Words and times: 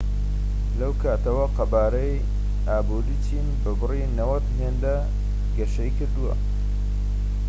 لەو 0.79 0.91
کاتەوە، 1.01 1.45
قەبارەی 1.57 2.15
ئابووری 2.69 3.21
چین 3.25 3.47
بە 3.61 3.71
بڕی 3.79 4.03
90 4.19 4.45
هێندە 4.59 4.95
گەشەی 5.57 5.91
کردووە‎ 5.97 6.35